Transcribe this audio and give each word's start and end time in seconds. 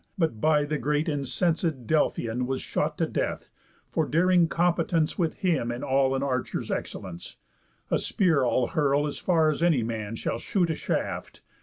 But 0.17 0.41
by 0.41 0.65
the 0.65 0.79
great 0.79 1.05
incenséd 1.05 1.85
Delphian 1.85 2.47
Was 2.47 2.59
shot 2.63 2.97
to 2.97 3.05
death, 3.05 3.51
for 3.91 4.07
daring 4.07 4.47
competence 4.47 5.19
With 5.19 5.35
him 5.35 5.71
in 5.71 5.83
all 5.83 6.15
an 6.15 6.23
archer's 6.23 6.71
excellence. 6.71 7.35
A 7.91 7.99
spear 7.99 8.43
I'll 8.43 8.65
hurl 8.65 9.05
as 9.05 9.19
far 9.19 9.51
as 9.51 9.61
any 9.61 9.83
man 9.83 10.15
Shall 10.15 10.39
shoot 10.39 10.71
a 10.71 10.75
shaft. 10.75 11.41